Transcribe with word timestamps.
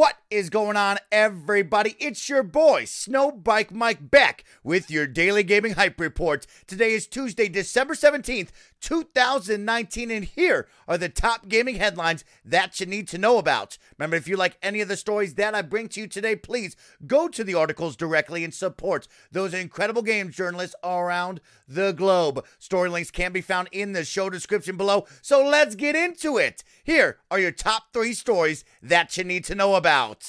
What 0.00 0.16
is 0.30 0.48
going 0.48 0.76
on, 0.76 0.96
everybody? 1.10 1.96
It's 1.98 2.28
your 2.28 2.44
boy, 2.44 2.84
Snowbike 2.84 3.72
Mike 3.72 4.10
Beck, 4.10 4.44
with 4.62 4.88
your 4.88 5.08
daily 5.08 5.42
gaming 5.42 5.72
hype 5.72 5.98
report. 5.98 6.46
Today 6.68 6.92
is 6.92 7.08
Tuesday, 7.08 7.48
December 7.48 7.94
17th, 7.94 8.50
2019, 8.80 10.10
and 10.10 10.24
here 10.24 10.68
are 10.86 10.96
the 10.96 11.08
top 11.08 11.48
gaming 11.48 11.76
headlines 11.76 12.24
that 12.44 12.78
you 12.78 12.86
need 12.86 13.08
to 13.08 13.18
know 13.18 13.38
about. 13.38 13.76
Remember, 13.98 14.16
if 14.16 14.28
you 14.28 14.36
like 14.36 14.56
any 14.62 14.80
of 14.80 14.86
the 14.86 14.96
stories 14.96 15.34
that 15.34 15.54
I 15.54 15.62
bring 15.62 15.88
to 15.88 16.00
you 16.00 16.06
today, 16.06 16.36
please 16.36 16.76
go 17.04 17.26
to 17.26 17.42
the 17.42 17.54
articles 17.54 17.96
directly 17.96 18.44
and 18.44 18.54
support 18.54 19.08
those 19.32 19.52
incredible 19.52 20.02
games 20.02 20.36
journalists 20.36 20.76
around 20.84 21.40
the 21.66 21.90
globe. 21.90 22.44
Story 22.60 22.88
links 22.88 23.10
can 23.10 23.32
be 23.32 23.40
found 23.40 23.68
in 23.72 23.92
the 23.92 24.04
show 24.04 24.30
description 24.30 24.76
below, 24.76 25.06
so 25.22 25.44
let's 25.44 25.74
get 25.74 25.96
into 25.96 26.38
it. 26.38 26.62
Here 26.84 27.18
are 27.32 27.40
your 27.40 27.52
top 27.52 27.92
three 27.92 28.14
stories 28.14 28.64
that 28.80 29.16
you 29.16 29.24
need 29.24 29.44
to 29.44 29.56
know 29.56 29.74
about. 29.74 30.19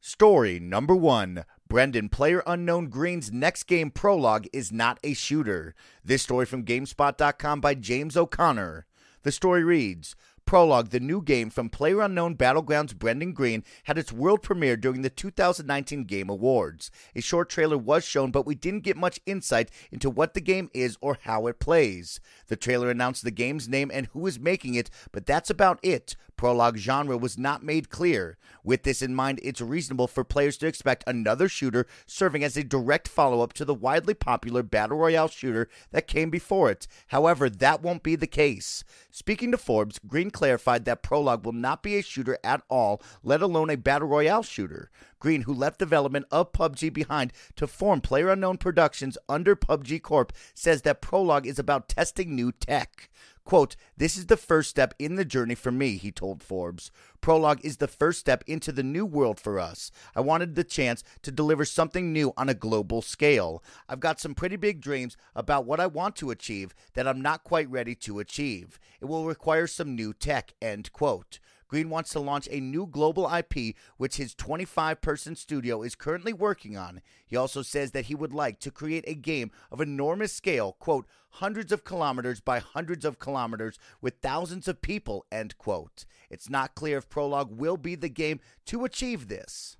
Story 0.00 0.60
number 0.60 0.94
one 0.94 1.44
Brendan, 1.66 2.08
player 2.08 2.40
unknown 2.46 2.86
Greene's 2.86 3.32
next 3.32 3.64
game 3.64 3.90
prologue 3.90 4.46
is 4.52 4.70
not 4.70 5.00
a 5.02 5.12
shooter. 5.12 5.74
This 6.04 6.22
story 6.22 6.46
from 6.46 6.64
GameSpot.com 6.64 7.60
by 7.60 7.74
James 7.74 8.16
O'Connor. 8.16 8.86
The 9.24 9.32
story 9.32 9.64
reads 9.64 10.14
Prologue, 10.48 10.90
the 10.90 11.00
new 11.00 11.20
game 11.20 11.50
from 11.50 11.68
Player 11.68 12.00
Unknown 12.00 12.36
Battlegrounds 12.36 12.96
Brendan 12.96 13.32
Greene, 13.32 13.64
had 13.84 13.98
its 13.98 14.12
world 14.12 14.40
premiere 14.40 14.76
during 14.76 15.02
the 15.02 15.10
2019 15.10 16.04
Game 16.04 16.30
Awards. 16.30 16.90
A 17.14 17.20
short 17.20 17.50
trailer 17.50 17.76
was 17.76 18.04
shown, 18.04 18.30
but 18.30 18.46
we 18.46 18.54
didn't 18.54 18.84
get 18.84 18.96
much 18.96 19.20
insight 19.26 19.70
into 19.90 20.08
what 20.08 20.32
the 20.32 20.40
game 20.40 20.70
is 20.72 20.96
or 21.00 21.18
how 21.22 21.48
it 21.48 21.58
plays. 21.58 22.20
The 22.46 22.56
trailer 22.56 22.88
announced 22.88 23.24
the 23.24 23.30
game's 23.30 23.68
name 23.68 23.90
and 23.92 24.06
who 24.06 24.26
is 24.26 24.38
making 24.38 24.74
it, 24.74 24.88
but 25.12 25.26
that's 25.26 25.50
about 25.50 25.80
it. 25.82 26.16
Prologue 26.38 26.78
genre 26.78 27.18
was 27.18 27.36
not 27.36 27.62
made 27.62 27.90
clear. 27.90 28.38
With 28.64 28.84
this 28.84 29.02
in 29.02 29.14
mind, 29.14 29.40
it's 29.42 29.60
reasonable 29.60 30.06
for 30.06 30.24
players 30.24 30.56
to 30.58 30.66
expect 30.66 31.04
another 31.06 31.48
shooter 31.48 31.86
serving 32.06 32.44
as 32.44 32.56
a 32.56 32.64
direct 32.64 33.08
follow 33.08 33.42
up 33.42 33.52
to 33.54 33.64
the 33.64 33.74
widely 33.74 34.14
popular 34.14 34.62
Battle 34.62 34.96
Royale 34.96 35.28
shooter 35.28 35.68
that 35.90 36.06
came 36.06 36.30
before 36.30 36.70
it. 36.70 36.86
However, 37.08 37.50
that 37.50 37.82
won't 37.82 38.02
be 38.02 38.14
the 38.14 38.26
case. 38.26 38.84
Speaking 39.10 39.50
to 39.50 39.58
Forbes, 39.58 39.98
Greene 40.06 40.30
clarified 40.30 40.84
that 40.84 41.02
Prologue 41.02 41.44
will 41.44 41.52
not 41.52 41.82
be 41.82 41.96
a 41.96 42.02
shooter 42.02 42.38
at 42.44 42.62
all, 42.68 43.02
let 43.22 43.42
alone 43.42 43.68
a 43.68 43.76
Battle 43.76 44.08
Royale 44.08 44.44
shooter. 44.44 44.90
Greene, 45.18 45.42
who 45.42 45.52
left 45.52 45.80
development 45.80 46.26
of 46.30 46.52
PUBG 46.52 46.92
behind 46.92 47.32
to 47.56 47.66
form 47.66 48.00
Player 48.00 48.30
Unknown 48.30 48.58
Productions 48.58 49.18
under 49.28 49.56
PUBG 49.56 50.00
Corp, 50.00 50.32
says 50.54 50.82
that 50.82 51.02
Prologue 51.02 51.46
is 51.46 51.58
about 51.58 51.88
testing 51.88 52.36
new 52.36 52.52
tech. 52.52 53.10
Quote, 53.48 53.76
This 53.96 54.18
is 54.18 54.26
the 54.26 54.36
first 54.36 54.68
step 54.68 54.92
in 54.98 55.14
the 55.14 55.24
journey 55.24 55.54
for 55.54 55.72
me, 55.72 55.96
he 55.96 56.12
told 56.12 56.42
Forbes. 56.42 56.90
Prologue 57.22 57.64
is 57.64 57.78
the 57.78 57.88
first 57.88 58.20
step 58.20 58.44
into 58.46 58.72
the 58.72 58.82
new 58.82 59.06
world 59.06 59.40
for 59.40 59.58
us. 59.58 59.90
I 60.14 60.20
wanted 60.20 60.54
the 60.54 60.64
chance 60.64 61.02
to 61.22 61.32
deliver 61.32 61.64
something 61.64 62.12
new 62.12 62.34
on 62.36 62.50
a 62.50 62.54
global 62.54 63.00
scale. 63.00 63.64
I've 63.88 64.00
got 64.00 64.20
some 64.20 64.34
pretty 64.34 64.56
big 64.56 64.82
dreams 64.82 65.16
about 65.34 65.64
what 65.64 65.80
I 65.80 65.86
want 65.86 66.14
to 66.16 66.30
achieve 66.30 66.74
that 66.92 67.08
I'm 67.08 67.22
not 67.22 67.42
quite 67.42 67.70
ready 67.70 67.94
to 67.94 68.18
achieve. 68.18 68.78
It 69.00 69.06
will 69.06 69.24
require 69.24 69.66
some 69.66 69.96
new 69.96 70.12
tech, 70.12 70.52
end 70.60 70.92
quote. 70.92 71.38
Greene 71.68 71.90
wants 71.90 72.10
to 72.10 72.20
launch 72.20 72.48
a 72.50 72.60
new 72.60 72.86
global 72.86 73.32
IP, 73.32 73.76
which 73.98 74.16
his 74.16 74.34
25 74.34 75.00
person 75.00 75.36
studio 75.36 75.82
is 75.82 75.94
currently 75.94 76.32
working 76.32 76.76
on. 76.76 77.02
He 77.26 77.36
also 77.36 77.62
says 77.62 77.90
that 77.92 78.06
he 78.06 78.14
would 78.14 78.32
like 78.32 78.58
to 78.60 78.70
create 78.70 79.04
a 79.06 79.14
game 79.14 79.50
of 79.70 79.80
enormous 79.80 80.32
scale, 80.32 80.76
quote, 80.78 81.06
hundreds 81.32 81.70
of 81.70 81.84
kilometers 81.84 82.40
by 82.40 82.58
hundreds 82.58 83.04
of 83.04 83.18
kilometers 83.18 83.78
with 84.00 84.14
thousands 84.22 84.66
of 84.66 84.80
people, 84.80 85.26
end 85.30 85.56
quote. 85.58 86.04
It's 86.30 86.48
not 86.48 86.74
clear 86.74 86.98
if 86.98 87.08
Prologue 87.08 87.50
will 87.52 87.76
be 87.76 87.94
the 87.94 88.08
game 88.08 88.40
to 88.66 88.84
achieve 88.84 89.28
this. 89.28 89.76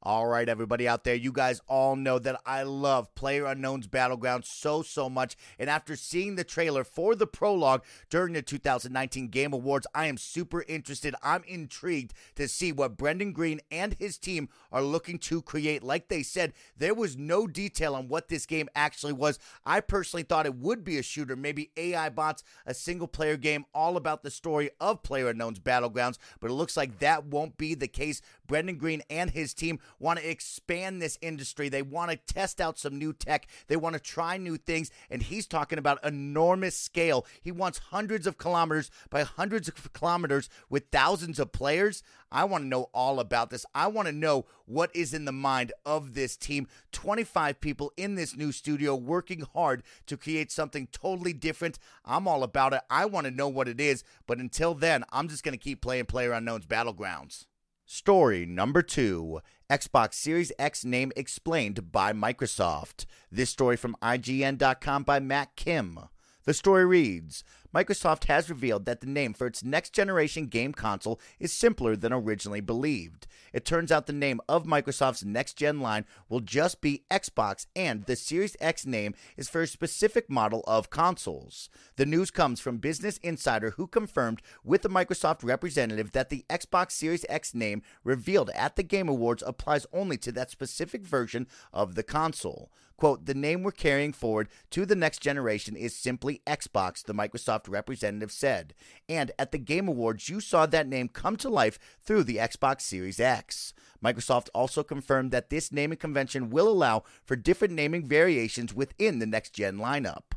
All 0.00 0.28
right, 0.28 0.48
everybody 0.48 0.86
out 0.86 1.02
there, 1.02 1.16
you 1.16 1.32
guys 1.32 1.60
all 1.66 1.96
know 1.96 2.20
that 2.20 2.40
I 2.46 2.62
love 2.62 3.12
Player 3.16 3.46
Unknown's 3.46 3.88
Battleground 3.88 4.44
so, 4.44 4.80
so 4.82 5.10
much. 5.10 5.36
And 5.58 5.68
after 5.68 5.96
seeing 5.96 6.36
the 6.36 6.44
trailer 6.44 6.84
for 6.84 7.16
the 7.16 7.26
prologue 7.26 7.82
during 8.08 8.34
the 8.34 8.40
2019 8.42 9.26
Game 9.26 9.52
Awards, 9.52 9.88
I 9.96 10.06
am 10.06 10.16
super 10.16 10.64
interested. 10.68 11.16
I'm 11.20 11.42
intrigued 11.48 12.14
to 12.36 12.46
see 12.46 12.70
what 12.70 12.96
Brendan 12.96 13.32
Greene 13.32 13.60
and 13.72 13.96
his 13.98 14.18
team 14.18 14.48
are 14.70 14.82
looking 14.82 15.18
to 15.18 15.42
create. 15.42 15.82
Like 15.82 16.06
they 16.06 16.22
said, 16.22 16.52
there 16.76 16.94
was 16.94 17.16
no 17.16 17.48
detail 17.48 17.96
on 17.96 18.06
what 18.06 18.28
this 18.28 18.46
game 18.46 18.68
actually 18.76 19.14
was. 19.14 19.40
I 19.66 19.80
personally 19.80 20.22
thought 20.22 20.46
it 20.46 20.54
would 20.54 20.84
be 20.84 20.98
a 20.98 21.02
shooter, 21.02 21.34
maybe 21.34 21.72
AI 21.76 22.08
bots, 22.08 22.44
a 22.64 22.72
single 22.72 23.08
player 23.08 23.36
game 23.36 23.64
all 23.74 23.96
about 23.96 24.22
the 24.22 24.30
story 24.30 24.70
of 24.80 25.02
Player 25.02 25.30
Unknown's 25.30 25.58
Battlegrounds, 25.58 26.18
but 26.38 26.52
it 26.52 26.54
looks 26.54 26.76
like 26.76 27.00
that 27.00 27.24
won't 27.24 27.58
be 27.58 27.74
the 27.74 27.88
case. 27.88 28.22
Brendan 28.46 28.78
Greene 28.78 29.02
and 29.10 29.30
his 29.30 29.52
team 29.52 29.80
want 29.98 30.18
to 30.18 30.30
expand 30.30 31.00
this 31.00 31.18
industry. 31.20 31.68
They 31.68 31.82
want 31.82 32.10
to 32.10 32.16
test 32.16 32.60
out 32.60 32.78
some 32.78 32.98
new 32.98 33.12
tech. 33.12 33.48
They 33.66 33.76
want 33.76 33.94
to 33.94 34.00
try 34.00 34.36
new 34.36 34.56
things. 34.56 34.90
And 35.10 35.22
he's 35.22 35.46
talking 35.46 35.78
about 35.78 36.04
enormous 36.04 36.76
scale. 36.76 37.26
He 37.40 37.52
wants 37.52 37.78
hundreds 37.78 38.26
of 38.26 38.38
kilometers 38.38 38.90
by 39.10 39.22
hundreds 39.22 39.68
of 39.68 39.92
kilometers 39.92 40.48
with 40.68 40.86
thousands 40.90 41.38
of 41.38 41.52
players. 41.52 42.02
I 42.30 42.44
want 42.44 42.64
to 42.64 42.68
know 42.68 42.90
all 42.92 43.20
about 43.20 43.50
this. 43.50 43.64
I 43.74 43.86
want 43.86 44.06
to 44.06 44.12
know 44.12 44.44
what 44.66 44.94
is 44.94 45.14
in 45.14 45.24
the 45.24 45.32
mind 45.32 45.72
of 45.86 46.14
this 46.14 46.36
team. 46.36 46.68
25 46.92 47.60
people 47.60 47.92
in 47.96 48.14
this 48.14 48.36
new 48.36 48.52
studio 48.52 48.94
working 48.94 49.40
hard 49.54 49.82
to 50.06 50.16
create 50.16 50.52
something 50.52 50.88
totally 50.92 51.32
different. 51.32 51.78
I'm 52.04 52.28
all 52.28 52.42
about 52.42 52.74
it. 52.74 52.82
I 52.90 53.06
want 53.06 53.26
to 53.26 53.30
know 53.30 53.48
what 53.48 53.68
it 53.68 53.80
is. 53.80 54.04
But 54.26 54.38
until 54.38 54.74
then, 54.74 55.04
I'm 55.10 55.28
just 55.28 55.42
going 55.42 55.52
to 55.52 55.58
keep 55.58 55.80
playing 55.80 56.06
Player 56.06 56.32
Unknown's 56.32 56.66
Battlegrounds. 56.66 57.46
Story 57.90 58.44
number 58.44 58.82
two 58.82 59.40
Xbox 59.70 60.12
Series 60.12 60.52
X 60.58 60.84
name 60.84 61.10
explained 61.16 61.90
by 61.90 62.12
Microsoft. 62.12 63.06
This 63.32 63.48
story 63.48 63.78
from 63.78 63.96
IGN.com 64.02 65.04
by 65.04 65.20
Matt 65.20 65.56
Kim. 65.56 65.98
The 66.44 66.52
story 66.52 66.84
reads 66.84 67.44
Microsoft 67.78 68.24
has 68.24 68.50
revealed 68.50 68.86
that 68.86 69.00
the 69.00 69.06
name 69.06 69.32
for 69.32 69.46
its 69.46 69.62
next 69.62 69.92
generation 69.92 70.46
game 70.46 70.72
console 70.72 71.20
is 71.38 71.52
simpler 71.52 71.94
than 71.94 72.12
originally 72.12 72.60
believed. 72.60 73.28
It 73.52 73.64
turns 73.64 73.92
out 73.92 74.06
the 74.06 74.12
name 74.12 74.40
of 74.48 74.64
Microsoft's 74.64 75.24
next 75.24 75.54
gen 75.54 75.78
line 75.80 76.04
will 76.28 76.40
just 76.40 76.80
be 76.80 77.04
Xbox, 77.08 77.66
and 77.76 78.04
the 78.06 78.16
Series 78.16 78.56
X 78.60 78.84
name 78.84 79.14
is 79.36 79.48
for 79.48 79.62
a 79.62 79.66
specific 79.68 80.28
model 80.28 80.64
of 80.66 80.90
consoles. 80.90 81.70
The 81.94 82.04
news 82.04 82.32
comes 82.32 82.58
from 82.58 82.78
Business 82.78 83.18
Insider, 83.18 83.70
who 83.76 83.86
confirmed 83.86 84.42
with 84.64 84.84
a 84.84 84.88
Microsoft 84.88 85.44
representative 85.44 86.10
that 86.12 86.30
the 86.30 86.44
Xbox 86.50 86.92
Series 86.92 87.24
X 87.28 87.54
name 87.54 87.82
revealed 88.02 88.50
at 88.56 88.74
the 88.74 88.82
Game 88.82 89.08
Awards 89.08 89.44
applies 89.46 89.86
only 89.92 90.16
to 90.18 90.32
that 90.32 90.50
specific 90.50 91.06
version 91.06 91.46
of 91.72 91.94
the 91.94 92.02
console. 92.02 92.72
Quote, 92.98 93.26
the 93.26 93.34
name 93.34 93.62
we're 93.62 93.70
carrying 93.70 94.12
forward 94.12 94.48
to 94.70 94.84
the 94.84 94.96
next 94.96 95.20
generation 95.20 95.76
is 95.76 95.94
simply 95.94 96.42
Xbox, 96.48 97.04
the 97.04 97.14
Microsoft 97.14 97.68
representative 97.68 98.32
said. 98.32 98.74
And 99.08 99.30
at 99.38 99.52
the 99.52 99.58
Game 99.58 99.86
Awards, 99.86 100.28
you 100.28 100.40
saw 100.40 100.66
that 100.66 100.88
name 100.88 101.08
come 101.08 101.36
to 101.36 101.48
life 101.48 101.78
through 102.04 102.24
the 102.24 102.38
Xbox 102.38 102.80
Series 102.80 103.20
X. 103.20 103.72
Microsoft 104.04 104.48
also 104.52 104.82
confirmed 104.82 105.30
that 105.30 105.48
this 105.48 105.70
naming 105.70 105.98
convention 105.98 106.50
will 106.50 106.68
allow 106.68 107.04
for 107.24 107.36
different 107.36 107.72
naming 107.72 108.04
variations 108.04 108.74
within 108.74 109.20
the 109.20 109.26
next 109.26 109.50
gen 109.52 109.76
lineup. 109.76 110.32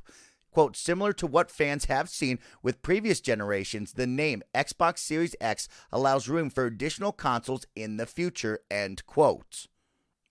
Quote, 0.52 0.76
similar 0.76 1.14
to 1.14 1.26
what 1.26 1.50
fans 1.50 1.86
have 1.86 2.10
seen 2.10 2.38
with 2.62 2.84
previous 2.84 3.22
generations, 3.22 3.94
the 3.94 4.06
name 4.06 4.44
Xbox 4.54 5.00
Series 5.00 5.36
X 5.42 5.68
allows 5.92 6.30
room 6.30 6.52
for 6.52 6.66
additional 6.68 7.12
consoles 7.12 7.66
in 7.76 7.98
the 7.98 8.06
future, 8.06 8.60
end 8.70 9.04
quote. 9.08 9.66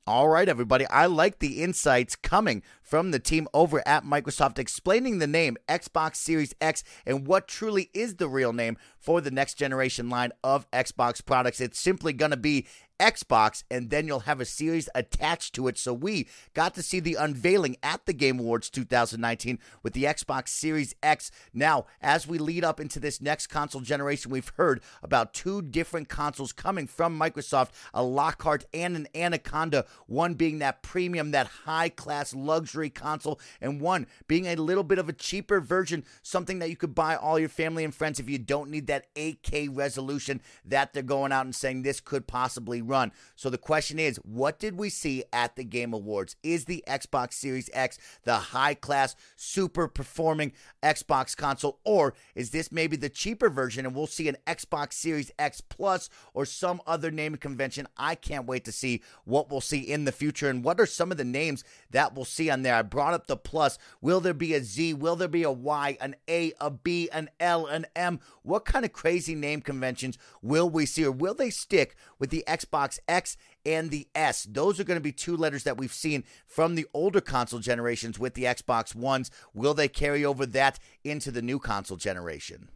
All 0.06 0.28
right, 0.28 0.48
everybody. 0.48 0.86
I 0.86 1.06
like 1.06 1.38
the 1.38 1.62
insights 1.62 2.16
coming 2.16 2.62
from 2.82 3.10
the 3.10 3.18
team 3.18 3.46
over 3.52 3.86
at 3.86 4.02
Microsoft 4.02 4.58
explaining 4.58 5.18
the 5.18 5.26
name 5.26 5.58
Xbox 5.68 6.16
Series 6.16 6.54
X 6.60 6.82
and 7.04 7.26
what 7.26 7.46
truly 7.46 7.90
is 7.92 8.16
the 8.16 8.26
real 8.26 8.54
name 8.54 8.78
for 8.98 9.20
the 9.20 9.30
next 9.30 9.54
generation 9.54 10.08
line 10.08 10.32
of 10.42 10.68
Xbox 10.70 11.24
products. 11.24 11.60
It's 11.60 11.78
simply 11.78 12.14
going 12.14 12.30
to 12.30 12.38
be 12.38 12.66
Xbox, 13.00 13.64
and 13.70 13.90
then 13.90 14.06
you'll 14.06 14.20
have 14.20 14.40
a 14.40 14.44
series 14.44 14.88
attached 14.94 15.54
to 15.54 15.66
it. 15.68 15.78
So 15.78 15.94
we 15.94 16.28
got 16.54 16.74
to 16.74 16.82
see 16.82 17.00
the 17.00 17.14
unveiling 17.14 17.76
at 17.82 18.04
the 18.06 18.12
Game 18.12 18.38
Awards 18.38 18.68
2019 18.70 19.58
with 19.82 19.94
the 19.94 20.04
Xbox 20.04 20.50
Series 20.50 20.94
X. 21.02 21.30
Now, 21.54 21.86
as 22.02 22.26
we 22.26 22.38
lead 22.38 22.62
up 22.62 22.78
into 22.78 23.00
this 23.00 23.20
next 23.20 23.46
console 23.46 23.80
generation, 23.80 24.30
we've 24.30 24.52
heard 24.56 24.82
about 25.02 25.32
two 25.32 25.62
different 25.62 26.08
consoles 26.08 26.52
coming 26.52 26.86
from 26.86 27.18
Microsoft 27.18 27.70
a 27.94 28.02
Lockhart 28.02 28.66
and 28.74 28.96
an 28.96 29.08
Anaconda, 29.14 29.86
one 30.06 30.34
being 30.34 30.58
that 30.58 30.82
premium, 30.82 31.30
that 31.30 31.46
high 31.64 31.88
class 31.88 32.34
luxury 32.34 32.90
console, 32.90 33.40
and 33.60 33.80
one 33.80 34.06
being 34.28 34.46
a 34.46 34.56
little 34.56 34.84
bit 34.84 34.98
of 34.98 35.08
a 35.08 35.14
cheaper 35.14 35.60
version, 35.60 36.04
something 36.22 36.58
that 36.58 36.68
you 36.70 36.76
could 36.76 36.94
buy 36.94 37.16
all 37.16 37.38
your 37.38 37.48
family 37.48 37.84
and 37.84 37.94
friends 37.94 38.20
if 38.20 38.28
you 38.28 38.38
don't 38.38 38.70
need 38.70 38.86
that 38.88 39.12
8K 39.14 39.68
resolution 39.72 40.40
that 40.64 40.92
they're 40.92 41.02
going 41.02 41.32
out 41.32 41.46
and 41.46 41.54
saying 41.54 41.82
this 41.82 42.00
could 42.00 42.26
possibly 42.26 42.82
run. 42.90 43.12
So 43.36 43.48
the 43.48 43.56
question 43.56 43.98
is, 43.98 44.18
what 44.18 44.58
did 44.58 44.76
we 44.76 44.90
see 44.90 45.24
at 45.32 45.56
the 45.56 45.64
Game 45.64 45.94
Awards? 45.94 46.36
Is 46.42 46.66
the 46.66 46.84
Xbox 46.86 47.32
Series 47.34 47.70
X 47.72 47.98
the 48.24 48.34
high 48.34 48.74
class, 48.74 49.16
super 49.36 49.88
performing 49.88 50.52
Xbox 50.82 51.36
console, 51.36 51.78
or 51.84 52.12
is 52.34 52.50
this 52.50 52.70
maybe 52.70 52.96
the 52.96 53.08
cheaper 53.08 53.48
version 53.48 53.86
and 53.86 53.94
we'll 53.94 54.06
see 54.06 54.28
an 54.28 54.36
Xbox 54.46 54.94
Series 54.94 55.30
X 55.38 55.60
Plus 55.60 56.10
or 56.34 56.44
some 56.44 56.82
other 56.86 57.10
name 57.10 57.36
convention? 57.36 57.86
I 57.96 58.14
can't 58.16 58.46
wait 58.46 58.64
to 58.64 58.72
see 58.72 59.02
what 59.24 59.50
we'll 59.50 59.60
see 59.60 59.78
in 59.78 60.04
the 60.04 60.12
future 60.12 60.48
and 60.48 60.64
what 60.64 60.80
are 60.80 60.86
some 60.86 61.12
of 61.12 61.16
the 61.16 61.24
names 61.24 61.64
that 61.90 62.14
we'll 62.14 62.24
see 62.24 62.50
on 62.50 62.62
there. 62.62 62.74
I 62.74 62.82
brought 62.82 63.14
up 63.14 63.26
the 63.26 63.36
Plus. 63.36 63.78
Will 64.00 64.20
there 64.20 64.34
be 64.34 64.54
a 64.54 64.60
Z? 64.60 64.94
Will 64.94 65.16
there 65.16 65.28
be 65.28 65.44
a 65.44 65.52
Y, 65.52 65.96
an 66.00 66.16
A, 66.28 66.52
a 66.60 66.70
B, 66.70 67.08
an 67.12 67.30
L, 67.38 67.66
an 67.66 67.86
M? 67.94 68.20
What 68.42 68.64
kind 68.64 68.84
of 68.84 68.92
crazy 68.92 69.34
name 69.34 69.60
conventions 69.60 70.18
will 70.42 70.68
we 70.68 70.86
see, 70.86 71.04
or 71.04 71.12
will 71.12 71.34
they 71.34 71.50
stick 71.50 71.94
with 72.18 72.30
the 72.30 72.44
Xbox 72.48 72.79
X 73.08 73.36
and 73.64 73.90
the 73.90 74.08
S? 74.14 74.46
Those 74.50 74.80
are 74.80 74.84
going 74.84 74.98
to 74.98 75.02
be 75.02 75.12
two 75.12 75.36
letters 75.36 75.64
that 75.64 75.76
we've 75.76 75.92
seen 75.92 76.24
from 76.46 76.74
the 76.74 76.86
older 76.94 77.20
console 77.20 77.60
generations 77.60 78.18
with 78.18 78.34
the 78.34 78.44
Xbox 78.44 78.94
Ones. 78.94 79.30
Will 79.54 79.74
they 79.74 79.88
carry 79.88 80.24
over 80.24 80.46
that 80.46 80.78
into 81.04 81.30
the 81.30 81.42
new 81.42 81.58
console 81.58 81.96
generation? 81.96 82.70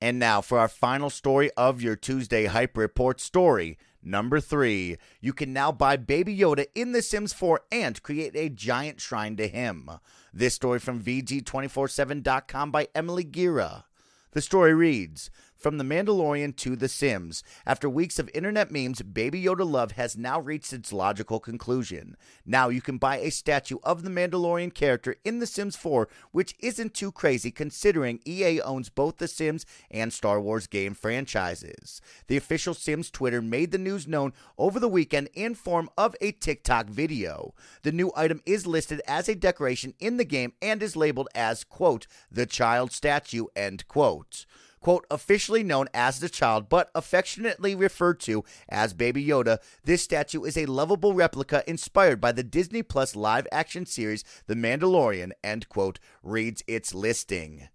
And 0.00 0.18
now 0.18 0.40
for 0.40 0.58
our 0.58 0.68
final 0.68 1.10
story 1.10 1.50
of 1.56 1.80
your 1.80 1.94
Tuesday 1.94 2.46
Hype 2.46 2.76
Report 2.76 3.20
story. 3.20 3.78
Number 4.02 4.40
three, 4.40 4.96
you 5.20 5.32
can 5.32 5.52
now 5.52 5.70
buy 5.70 5.96
Baby 5.96 6.36
Yoda 6.36 6.66
in 6.74 6.90
The 6.90 7.02
Sims 7.02 7.32
4 7.32 7.60
and 7.70 8.02
create 8.02 8.34
a 8.34 8.48
giant 8.48 9.00
shrine 9.00 9.36
to 9.36 9.46
him. 9.46 9.88
This 10.32 10.54
story 10.54 10.80
from 10.80 11.00
VG247.com 11.00 12.72
by 12.72 12.88
Emily 12.96 13.22
Gera. 13.22 13.84
The 14.32 14.40
story 14.40 14.74
reads 14.74 15.30
from 15.62 15.78
The 15.78 15.84
Mandalorian 15.84 16.56
to 16.56 16.74
The 16.74 16.88
Sims. 16.88 17.44
After 17.64 17.88
weeks 17.88 18.18
of 18.18 18.28
internet 18.34 18.72
memes, 18.72 19.00
Baby 19.00 19.44
Yoda 19.44 19.70
love 19.70 19.92
has 19.92 20.16
now 20.16 20.40
reached 20.40 20.72
its 20.72 20.92
logical 20.92 21.38
conclusion. 21.38 22.16
Now 22.44 22.68
you 22.68 22.80
can 22.82 22.98
buy 22.98 23.18
a 23.18 23.30
statue 23.30 23.78
of 23.84 24.02
the 24.02 24.10
Mandalorian 24.10 24.74
character 24.74 25.14
in 25.24 25.38
The 25.38 25.46
Sims 25.46 25.76
4, 25.76 26.08
which 26.32 26.56
isn't 26.58 26.94
too 26.94 27.12
crazy 27.12 27.52
considering 27.52 28.20
EA 28.26 28.60
owns 28.60 28.88
both 28.88 29.18
The 29.18 29.28
Sims 29.28 29.64
and 29.90 30.12
Star 30.12 30.40
Wars 30.40 30.66
game 30.66 30.94
franchises. 30.94 32.00
The 32.26 32.36
official 32.36 32.74
Sims 32.74 33.08
Twitter 33.10 33.40
made 33.40 33.70
the 33.70 33.78
news 33.78 34.08
known 34.08 34.32
over 34.58 34.80
the 34.80 34.88
weekend 34.88 35.28
in 35.32 35.54
form 35.54 35.88
of 35.96 36.16
a 36.20 36.32
TikTok 36.32 36.86
video. 36.86 37.54
The 37.82 37.92
new 37.92 38.10
item 38.16 38.42
is 38.44 38.66
listed 38.66 39.00
as 39.06 39.28
a 39.28 39.36
decoration 39.36 39.94
in 40.00 40.16
the 40.16 40.24
game 40.24 40.54
and 40.60 40.82
is 40.82 40.96
labeled 40.96 41.28
as, 41.36 41.62
quote, 41.62 42.08
the 42.30 42.46
child 42.46 42.90
statue, 42.90 43.46
end 43.54 43.86
quote 43.86 44.44
quote, 44.82 45.06
officially 45.10 45.62
known 45.62 45.88
as 45.94 46.20
the 46.20 46.28
child, 46.28 46.68
but 46.68 46.90
affectionately 46.94 47.74
referred 47.74 48.20
to 48.20 48.44
as 48.68 48.92
Baby 48.92 49.24
Yoda, 49.24 49.58
this 49.84 50.02
statue 50.02 50.44
is 50.44 50.58
a 50.58 50.66
lovable 50.66 51.14
replica 51.14 51.62
inspired 51.66 52.20
by 52.20 52.32
the 52.32 52.42
Disney 52.42 52.82
Plus 52.82 53.16
live 53.16 53.46
action 53.50 53.86
series 53.86 54.24
The 54.46 54.54
Mandalorian, 54.54 55.30
end 55.42 55.68
quote, 55.68 55.98
reads 56.22 56.62
its 56.66 56.94
listing. 56.94 57.68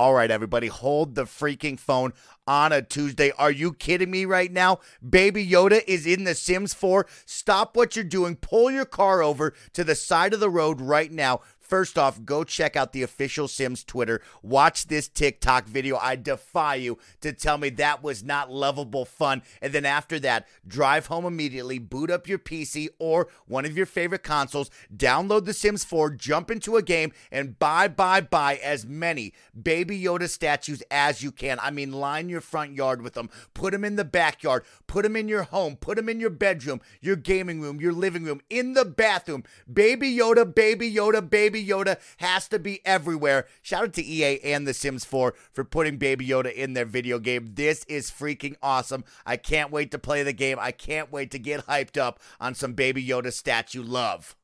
All 0.00 0.14
right, 0.14 0.30
everybody, 0.30 0.68
hold 0.68 1.14
the 1.14 1.24
freaking 1.24 1.78
phone 1.78 2.14
on 2.46 2.72
a 2.72 2.80
Tuesday. 2.80 3.32
Are 3.32 3.50
you 3.50 3.74
kidding 3.74 4.10
me 4.10 4.24
right 4.24 4.50
now? 4.50 4.78
Baby 5.06 5.46
Yoda 5.46 5.82
is 5.86 6.06
in 6.06 6.24
The 6.24 6.34
Sims 6.34 6.72
4. 6.72 7.06
Stop 7.26 7.76
what 7.76 7.96
you're 7.96 8.04
doing. 8.04 8.36
Pull 8.36 8.70
your 8.70 8.86
car 8.86 9.22
over 9.22 9.52
to 9.74 9.84
the 9.84 9.94
side 9.94 10.32
of 10.32 10.40
the 10.40 10.48
road 10.48 10.80
right 10.80 11.12
now. 11.12 11.40
First 11.70 11.96
off, 11.96 12.24
go 12.24 12.42
check 12.42 12.74
out 12.74 12.92
the 12.92 13.04
official 13.04 13.46
Sims 13.46 13.84
Twitter. 13.84 14.20
Watch 14.42 14.88
this 14.88 15.06
TikTok 15.06 15.66
video. 15.66 15.96
I 15.98 16.16
defy 16.16 16.74
you 16.74 16.98
to 17.20 17.32
tell 17.32 17.58
me 17.58 17.70
that 17.70 18.02
was 18.02 18.24
not 18.24 18.50
lovable 18.50 19.04
fun. 19.04 19.42
And 19.62 19.72
then 19.72 19.84
after 19.84 20.18
that, 20.18 20.48
drive 20.66 21.06
home 21.06 21.24
immediately, 21.24 21.78
boot 21.78 22.10
up 22.10 22.26
your 22.26 22.40
PC 22.40 22.88
or 22.98 23.28
one 23.46 23.64
of 23.64 23.76
your 23.76 23.86
favorite 23.86 24.24
consoles, 24.24 24.68
download 24.92 25.44
The 25.44 25.52
Sims 25.54 25.84
4, 25.84 26.10
jump 26.10 26.50
into 26.50 26.76
a 26.76 26.82
game, 26.82 27.12
and 27.30 27.56
buy, 27.56 27.86
buy, 27.86 28.20
buy 28.20 28.56
as 28.56 28.84
many 28.84 29.32
Baby 29.62 30.02
Yoda 30.02 30.28
statues 30.28 30.82
as 30.90 31.22
you 31.22 31.30
can. 31.30 31.60
I 31.62 31.70
mean, 31.70 31.92
line 31.92 32.28
your 32.28 32.40
front 32.40 32.74
yard 32.74 33.00
with 33.00 33.14
them, 33.14 33.30
put 33.54 33.70
them 33.70 33.84
in 33.84 33.94
the 33.94 34.04
backyard, 34.04 34.64
put 34.88 35.04
them 35.04 35.14
in 35.14 35.28
your 35.28 35.44
home, 35.44 35.76
put 35.76 35.96
them 35.96 36.08
in 36.08 36.18
your 36.18 36.30
bedroom, 36.30 36.80
your 37.00 37.14
gaming 37.14 37.60
room, 37.60 37.80
your 37.80 37.92
living 37.92 38.24
room, 38.24 38.40
in 38.50 38.74
the 38.74 38.84
bathroom. 38.84 39.44
Baby 39.72 40.16
Yoda, 40.16 40.52
Baby 40.52 40.92
Yoda, 40.92 41.30
Baby 41.30 41.59
Baby 41.60 41.72
Yoda 41.72 41.98
has 42.18 42.48
to 42.48 42.58
be 42.58 42.80
everywhere. 42.86 43.46
Shout 43.62 43.84
out 43.84 43.92
to 43.94 44.04
EA 44.04 44.40
and 44.40 44.66
The 44.66 44.72
Sims 44.74 45.04
4 45.04 45.34
for 45.52 45.64
putting 45.64 45.98
Baby 45.98 46.26
Yoda 46.26 46.52
in 46.52 46.72
their 46.72 46.84
video 46.86 47.18
game. 47.18 47.52
This 47.54 47.84
is 47.84 48.10
freaking 48.10 48.56
awesome. 48.62 49.04
I 49.26 49.36
can't 49.36 49.70
wait 49.70 49.90
to 49.90 49.98
play 49.98 50.22
the 50.22 50.32
game. 50.32 50.58
I 50.58 50.72
can't 50.72 51.12
wait 51.12 51.30
to 51.32 51.38
get 51.38 51.66
hyped 51.66 52.00
up 52.00 52.18
on 52.40 52.54
some 52.54 52.72
Baby 52.72 53.04
Yoda 53.04 53.32
statue 53.32 53.82
love. 53.82 54.36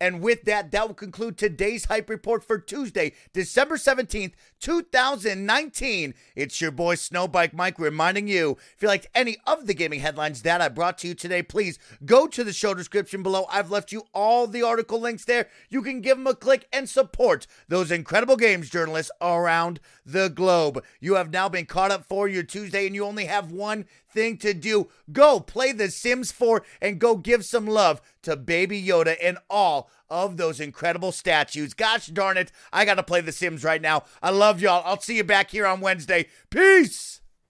And 0.00 0.20
with 0.20 0.44
that, 0.44 0.70
that 0.70 0.86
will 0.86 0.94
conclude 0.94 1.36
today's 1.36 1.86
Hype 1.86 2.08
Report 2.08 2.44
for 2.44 2.58
Tuesday, 2.58 3.14
December 3.32 3.76
17th, 3.76 4.32
2019. 4.60 6.14
It's 6.36 6.60
your 6.60 6.70
boy 6.70 6.94
Snowbike 6.94 7.52
Mike 7.52 7.78
reminding 7.78 8.28
you 8.28 8.58
if 8.76 8.82
you 8.82 8.88
liked 8.88 9.08
any 9.14 9.38
of 9.46 9.66
the 9.66 9.74
gaming 9.74 10.00
headlines 10.00 10.42
that 10.42 10.60
I 10.60 10.68
brought 10.68 10.98
to 10.98 11.08
you 11.08 11.14
today, 11.14 11.42
please 11.42 11.78
go 12.04 12.28
to 12.28 12.44
the 12.44 12.52
show 12.52 12.74
description 12.74 13.22
below. 13.24 13.46
I've 13.50 13.70
left 13.70 13.90
you 13.90 14.04
all 14.14 14.46
the 14.46 14.62
article 14.62 15.00
links 15.00 15.24
there. 15.24 15.48
You 15.68 15.82
can 15.82 16.00
give 16.00 16.16
them 16.16 16.26
a 16.28 16.34
click 16.34 16.68
and 16.72 16.88
support 16.88 17.46
those 17.66 17.90
incredible 17.90 18.36
games 18.36 18.70
journalists 18.70 19.10
around 19.20 19.80
the 20.06 20.28
globe. 20.28 20.84
You 21.00 21.14
have 21.14 21.32
now 21.32 21.48
been 21.48 21.66
caught 21.66 21.90
up 21.90 22.04
for 22.04 22.28
your 22.28 22.44
Tuesday, 22.44 22.86
and 22.86 22.94
you 22.94 23.04
only 23.04 23.26
have 23.26 23.50
one 23.50 23.84
thing 24.10 24.36
to 24.38 24.54
do. 24.54 24.88
Go 25.12 25.40
play 25.40 25.72
The 25.72 25.90
Sims 25.90 26.32
4 26.32 26.64
and 26.80 26.98
go 26.98 27.16
give 27.16 27.44
some 27.44 27.66
love 27.66 28.00
to 28.22 28.36
Baby 28.36 28.82
Yoda 28.82 29.16
and 29.22 29.38
of 30.10 30.36
those 30.36 30.60
incredible 30.60 31.12
statues. 31.12 31.74
Gosh 31.74 32.06
darn 32.06 32.36
it, 32.36 32.52
I 32.72 32.84
got 32.84 32.94
to 32.94 33.02
play 33.02 33.20
The 33.20 33.32
Sims 33.32 33.64
right 33.64 33.82
now. 33.82 34.04
I 34.22 34.30
love 34.30 34.60
y'all. 34.60 34.82
I'll 34.84 35.00
see 35.00 35.16
you 35.16 35.24
back 35.24 35.50
here 35.50 35.66
on 35.66 35.80
Wednesday. 35.80 36.26
Peace. 36.50 37.20